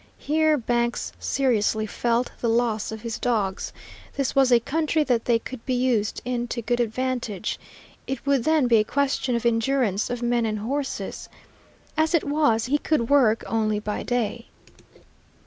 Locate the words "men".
10.23-10.47